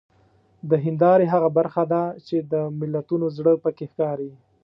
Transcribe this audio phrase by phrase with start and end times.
[0.69, 4.31] د هیندارې هغه برخه ده چې د ملتونو زړه پکې ښکاري.